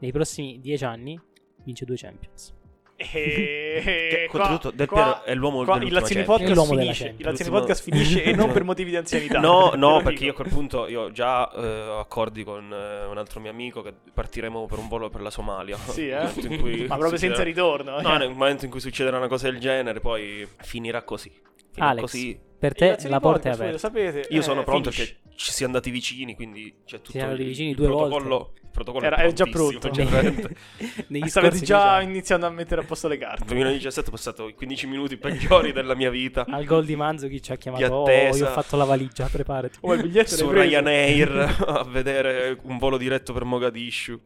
[0.00, 1.16] nei prossimi dieci anni
[1.62, 2.52] vince due Champions.
[2.96, 7.50] E Che, qua- Del qua- Piero è l'uomo qua il dell'ultima l'uomo Podcast finisce, il
[7.50, 9.40] Podcast finisce e non per motivi di anzianità.
[9.40, 10.24] No, no, perché dico.
[10.24, 13.82] io a quel punto io già eh, ho accordi con eh, un altro mio amico
[13.82, 15.76] che partiremo per un volo per la Somalia.
[15.76, 16.28] Sì, eh?
[16.60, 18.00] cui Ma proprio succederà- senza ritorno.
[18.00, 21.30] No, nel momento in cui succederà una cosa del genere, poi finirà così.
[21.72, 22.38] Finirà Alex, così.
[22.58, 23.78] per Il te la porta è aperta.
[23.78, 24.26] sapete.
[24.30, 25.14] Io eh, sono pronto finisce.
[25.14, 28.68] perché ci siamo andati vicini, quindi c'è tutto siamo il, vicini il due protocollo, il
[28.70, 29.90] protocollo Era- è era già pronto.
[29.92, 30.04] cioè.
[31.08, 33.44] Negli Stavi scorsi già iniziando a mettere a posto le carte.
[33.44, 37.28] Nel 2017 ho passato i 15 minuti peggiori della mia vita Al gol di Manzo
[37.28, 37.94] chi ci ha chiamato?
[37.94, 39.78] Oh, io ho fatto la valigia, preparati.
[39.80, 40.50] Oh, il biglietto su?
[40.50, 44.20] Ryanair a vedere un volo diretto per Mogadishu.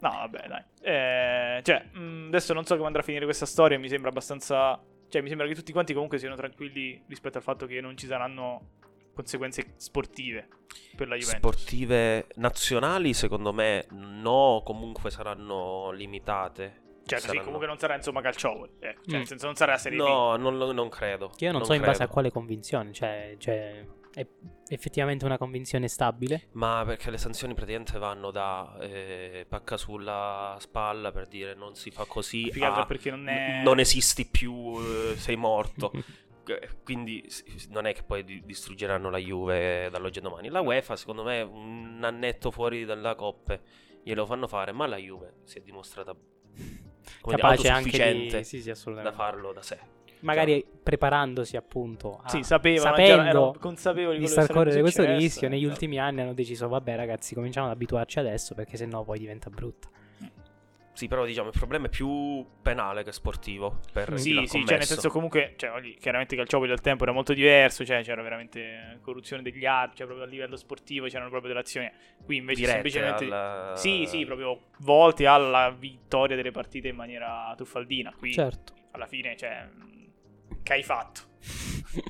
[0.00, 0.62] No, vabbè, dai.
[0.82, 3.78] Eh, cioè, mh, adesso non so come andrà a finire questa storia.
[3.78, 4.80] Mi sembra abbastanza.
[5.08, 8.06] Cioè, mi sembra che tutti quanti comunque siano tranquilli rispetto al fatto che non ci
[8.06, 8.78] saranno
[9.20, 10.48] conseguenze sportive
[10.96, 11.38] per la Juventus.
[11.50, 16.88] Sportive nazionali, secondo me, no, comunque saranno limitate.
[17.06, 18.70] Cioè, sì, Saranno- comunque non sarà insomma calciopoli.
[18.78, 19.18] Ecco, cioè, Mm.
[19.18, 19.98] nel senso, non sarà Serie.
[19.98, 21.30] No, non, non credo.
[21.36, 22.12] Che io non, so in base a credo.
[22.12, 24.26] quale convinzione, cioè, cioè è
[24.68, 26.48] effettivamente una convinzione stabile.
[26.52, 31.90] Ma perché le sanzioni praticamente vanno da eh, pacca sulla spalla per dire non si
[31.90, 33.62] fa così a perché non è.
[33.64, 35.90] non esisti più, eh, sei morto.
[36.58, 37.26] Eh, Quindi
[37.70, 40.48] non è che poi di- distruggeranno la Juve dall'oggi al domani.
[40.48, 43.60] La UEFA, secondo me, un annetto fuori dalla coppe
[44.02, 46.14] glielo fanno fare, ma la Juve si è dimostrata
[47.20, 48.44] come dire, Capace anche autosufficiente di...
[48.44, 49.78] Sì, sì, da farlo da sé.
[50.20, 52.28] Magari preparandosi appunto a...
[52.28, 55.68] Sì, sapevano, sapendo consapevoli di star correre questo rischio, negli eh.
[55.68, 59.88] ultimi anni hanno deciso, vabbè ragazzi, cominciamo ad abituarci adesso perché sennò poi diventa brutta.
[61.00, 64.84] Sì, però diciamo il problema è più penale che sportivo per Sì, sì, cioè nel
[64.84, 69.40] senso comunque, cioè, chiaramente il calciopoli del tempo era molto diverso, cioè c'era veramente corruzione
[69.40, 71.90] degli arbitri, cioè proprio a livello sportivo c'erano proprio delle azioni.
[72.22, 77.50] Qui invece Dirette semplicemente al- Sì, sì, proprio volte alla vittoria delle partite in maniera
[77.56, 78.12] truffaldina.
[78.14, 78.74] Qui Certo.
[78.90, 81.28] alla fine, cioè mh, che hai fatto?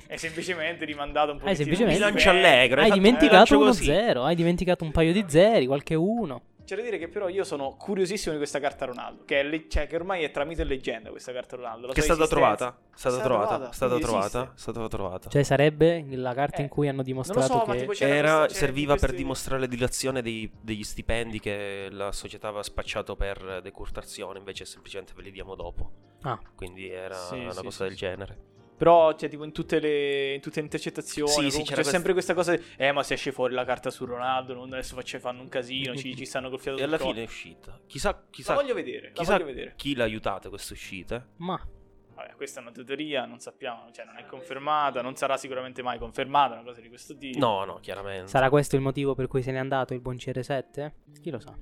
[0.05, 2.81] È semplicemente rimandato un po' Hai semplicemente- Bilancio allegro.
[2.81, 3.89] Hai fatto un dimenticato bilancio così.
[3.89, 6.41] 1-0, hai dimenticato un paio di zeri, qualche uno.
[6.71, 9.67] C'è da dire che però io sono curiosissimo di questa carta Ronaldo, che, è le-
[9.67, 11.87] cioè, che ormai è tramite leggenda questa carta Ronaldo.
[11.87, 12.69] la Che è stata trovata?
[12.69, 13.69] È stata trovata?
[13.69, 14.43] È stata trovata?
[14.43, 15.29] È stata trovata.
[15.29, 17.71] Cioè sarebbe la carta Eh, in cui hanno dimostrato so, che...
[17.75, 22.63] Era, questa- c'era serviva per dimostrare la dilazione dei- degli stipendi che la società aveva
[22.63, 25.91] spacciato per decurtazione, invece semplicemente ve li diamo dopo.
[26.21, 27.97] Ah, Quindi era Sì, una sì, cosa sì, del sì.
[27.97, 28.37] genere.
[28.81, 31.91] Però, cioè, tipo, in tutte le, in tutte le intercettazioni, Sì, sì, comunque c'è questa-
[31.91, 34.95] sempre questa cosa di, eh, ma se esce fuori la carta su Ronaldo, non adesso
[34.95, 37.79] faccia- fanno un casino, ci, ci stanno col fiato E alla fine è uscita.
[37.85, 39.73] Chissà, chissà, La voglio vedere, la chissà voglio vedere.
[39.75, 41.27] chi l'ha aiutate queste uscite.
[41.37, 41.63] ma...
[42.15, 45.99] Vabbè, questa è una teoria, non sappiamo, cioè non è confermata, non sarà sicuramente mai
[45.99, 47.37] confermata, una cosa di questo tipo.
[47.37, 48.29] No, no, chiaramente.
[48.29, 50.91] Sarà questo il motivo per cui se n'è andato il buon CR7?
[51.21, 51.55] Chi lo sa?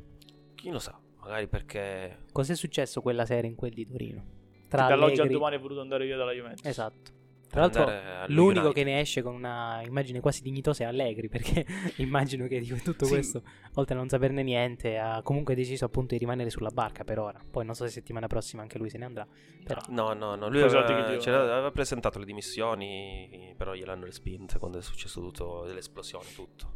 [0.55, 0.97] Chi lo sa?
[1.19, 2.19] Magari perché...
[2.31, 4.25] Cos'è successo quella sera in quel di Torino?
[4.69, 5.33] Che Tra dall'oggi al Allegri...
[5.33, 6.65] domani è voluto andare via dalla Juventus.
[6.65, 7.17] Esatto.
[7.49, 7.89] Tra l'altro,
[8.27, 11.65] l'unico che ne esce con una immagine quasi dignitosa è Allegri, perché
[11.97, 13.11] immagino che di tutto Sì.
[13.13, 13.41] questo,
[13.73, 17.41] oltre a non saperne niente, ha comunque deciso appunto di rimanere sulla barca per ora.
[17.49, 19.27] Poi non so se settimana prossima anche lui se ne andrà.
[19.63, 20.83] Però No, no, no, lui aveva,
[21.17, 26.71] che aveva presentato le dimissioni, però gliel'hanno respinte quando è successo tutto, l'esplosione, tutto.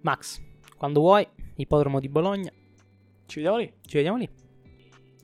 [0.00, 0.40] Max,
[0.76, 2.50] quando vuoi, ippodromo di Bologna,
[3.26, 3.70] Ci vediamo lì.
[3.82, 4.28] ci vediamo lì.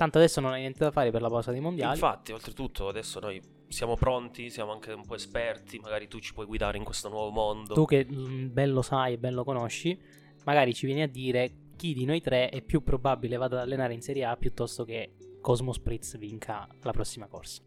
[0.02, 1.92] Tanto adesso non hai niente da fare per la pausa dei mondiali.
[1.92, 6.44] Infatti, oltretutto, adesso noi siamo pronti, siamo anche un po' esperti, magari tu ci puoi
[6.44, 7.74] guidare in questo nuovo mondo.
[7.74, 9.96] tu che mm, bello sai e bello conosci,
[10.44, 13.94] magari ci vieni a dire chi di noi tre è più probabile vada ad allenare
[13.94, 17.62] in Serie A piuttosto che Cosmo Spritz vinca la prossima corsa.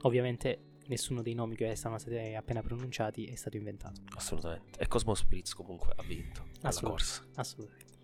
[0.00, 4.00] Ovviamente nessuno dei nomi che sono stati appena pronunciati è stato inventato.
[4.16, 4.80] Assolutamente.
[4.80, 7.24] E Cosmo Spritz comunque ha vinto la corsa.
[7.36, 7.94] Assolutamente.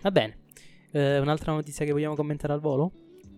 [0.00, 0.48] Va bene.
[0.92, 2.90] Eh, un'altra notizia che vogliamo commentare al volo?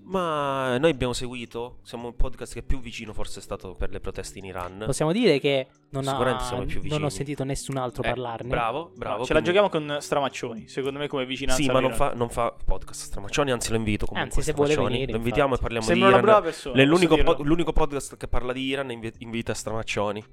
[0.04, 4.00] Ma noi abbiamo seguito, siamo il podcast che più vicino forse è stato per le
[4.00, 4.82] proteste in Iran.
[4.84, 8.08] Possiamo dire che non, Sicuramente ha- siamo i più non ho sentito nessun altro Eh,
[8.08, 8.48] parlarne.
[8.48, 9.24] Bravo, bravo.
[9.24, 10.66] Ce la quindi- giochiamo con Stramaccioni.
[10.66, 11.62] Secondo me, come vicinanza.
[11.62, 14.32] Sì, ma non fa, non fa podcast Stramaccioni, anzi lo invito comunque.
[14.34, 15.72] Anzi, se vuole venire, Lo invitiamo infatti.
[15.72, 16.24] e parliamo Sembra di una Iran.
[16.24, 16.82] brava persona.
[16.82, 20.24] È l'unico, po- l'unico podcast che parla di Iran invi- invita Stramaccioni.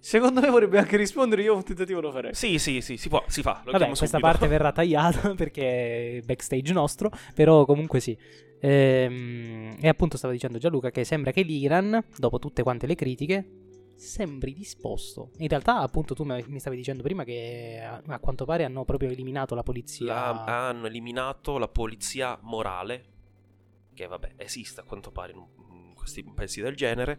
[0.00, 1.42] Secondo me vorrebbe anche rispondere.
[1.42, 2.34] Io un tentativo lo farei.
[2.34, 3.62] Sì, sì, sì, si può, si fa.
[3.64, 4.26] Lo Vabbè, questa subito.
[4.26, 8.16] parte verrà tagliata perché è backstage nostro, però comunque sì.
[8.60, 13.48] Ehm, e appunto stava dicendo Gianluca che sembra che l'Iran, dopo tutte quante le critiche,
[13.96, 15.30] sembri disposto.
[15.38, 18.84] In realtà, appunto, tu mi mi stavi dicendo prima che a, a quanto pare hanno
[18.84, 20.06] proprio eliminato la polizia.
[20.06, 23.04] La- hanno eliminato la polizia morale,
[23.94, 27.18] che vabbè esiste a quanto pare in, in questi paesi del genere.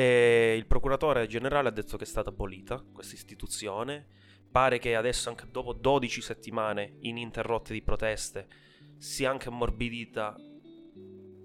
[0.00, 4.06] E il procuratore generale ha detto che è stata abolita questa istituzione.
[4.50, 8.48] Pare che adesso, anche dopo 12 settimane ininterrotte di proteste,
[8.96, 10.36] sia anche ammorbidita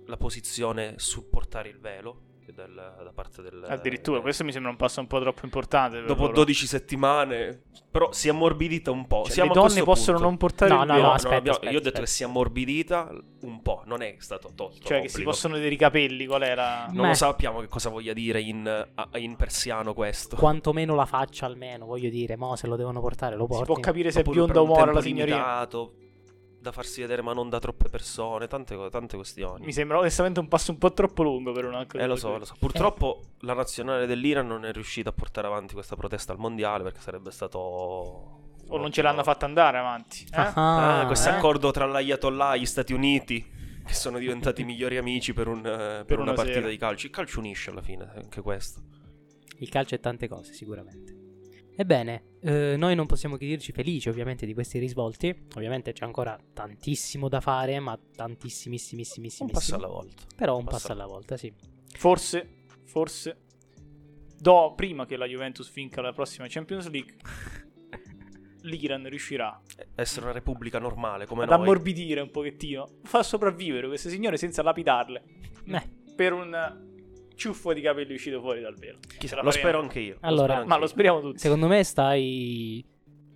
[0.06, 3.64] la posizione su portare il velo del- da parte del.
[3.68, 5.98] Addirittura, questo mi sembra un passo un po' troppo importante.
[5.98, 6.34] per Dopo loro.
[6.34, 9.24] 12 settimane, però si è ammorbidita un po'.
[9.24, 10.30] Cioè, Siamo le donne possono punto.
[10.30, 12.06] non portare No, il no, no, No, aspetta, abbiamo- aspetta, io ho detto aspetta.
[12.06, 14.86] che si è ammorbidita un po', non è stato tolto.
[14.86, 16.26] Cioè, che si possono vedere i capelli.
[16.26, 16.86] Qual era?
[16.88, 17.08] Non Beh.
[17.10, 20.36] lo sappiamo che cosa voglia dire in, in persiano questo.
[20.36, 22.36] Quantomeno la faccia, almeno, voglio dire.
[22.38, 23.74] Mo, se lo devono portare, lo Si portino.
[23.74, 25.36] può capire se è bionda o mora la signorina.
[25.38, 25.94] limitato,
[26.66, 29.64] da farsi vedere ma non da troppe persone, tante, tante questioni.
[29.66, 32.04] Mi sembra onestamente un passo un po' troppo lungo per una cosa.
[32.04, 32.56] Eh, lo so, lo so.
[32.60, 37.00] Purtroppo la nazionale dell'Iran non è riuscita a portare avanti questa protesta al mondiale perché
[37.00, 37.60] sarebbe stato...
[38.68, 40.24] O non ce l'hanno fatta andare avanti.
[40.24, 40.36] eh?
[40.38, 41.34] Ah, Ah, questo eh?
[41.34, 43.48] accordo tra l'Ayatollah e gli Stati Uniti,
[43.86, 47.06] che sono diventati migliori amici per, un, eh, per una, una partita di calcio.
[47.06, 48.82] Il calcio unisce alla fine, anche questo.
[49.60, 51.25] Il calcio è tante cose, sicuramente.
[51.78, 55.36] Ebbene, eh, noi non possiamo che dirci felici ovviamente di questi risvolti.
[55.56, 59.48] Ovviamente c'è ancora tantissimo da fare, ma tantissimissimissimo.
[59.48, 60.24] Un passo alla volta.
[60.36, 61.54] Però un passo passo alla volta, sì.
[61.98, 63.38] Forse, forse,
[64.38, 67.16] do, prima che la Juventus vinca la prossima Champions League,
[68.64, 69.62] l'Iran riuscirà
[69.96, 71.60] Essere una repubblica normale come ad noi.
[71.60, 75.24] ammorbidire un pochettino, fa sopravvivere queste signore senza lapidarle
[75.66, 76.94] Eh, per un
[77.36, 78.98] ciuffo di capelli uscito fuori dal velo.
[79.18, 80.14] Chissà, lo spero anche io.
[80.22, 81.38] lo Allora, spero anche Ma lo speriamo tutti.
[81.40, 82.86] secondo me stai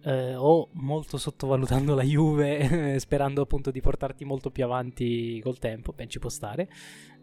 [0.01, 5.91] eh, o molto sottovalutando la Juve, sperando appunto di portarti molto più avanti col tempo,
[5.91, 6.69] ben ci può stare,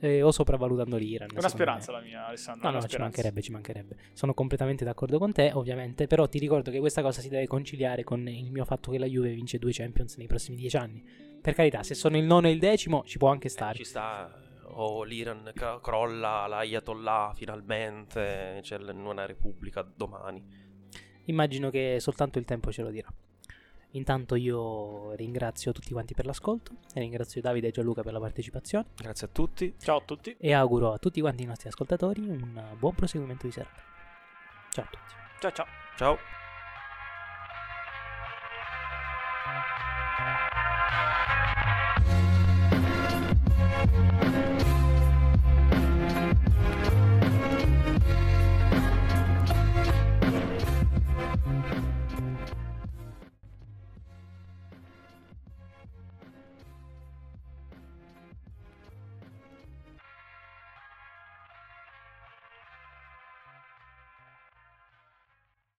[0.01, 1.29] eh, o sopravvalutando l'Iran.
[1.35, 1.99] È una speranza me.
[2.01, 2.69] la mia, Alessandro.
[2.69, 3.03] No, no, ci speranza.
[3.17, 3.97] mancherebbe, ci mancherebbe.
[4.13, 8.05] Sono completamente d'accordo con te, ovviamente, però ti ricordo che questa cosa si deve conciliare
[8.05, 11.03] con il mio fatto che la Juve vince due Champions nei prossimi dieci anni.
[11.41, 13.75] Per carità, se sono il nono e il decimo ci può anche Eh, stare.
[13.77, 14.41] ci sta.
[14.79, 18.59] O l'Iran cro- crolla l'Ayatollah finalmente.
[18.63, 20.45] C'è l- una repubblica domani.
[21.25, 23.09] Immagino che soltanto il tempo ce lo dirà.
[23.93, 28.87] Intanto io ringrazio tutti quanti per l'ascolto, e ringrazio Davide e Gianluca per la partecipazione
[28.95, 29.75] Grazie a tutti.
[29.79, 30.37] Ciao a tutti.
[30.39, 33.83] e auguro a tutti quanti i nostri ascoltatori un buon proseguimento di serata.
[34.71, 35.15] Ciao a tutti.
[35.41, 35.67] Ciao ciao.
[35.97, 36.19] Ciao.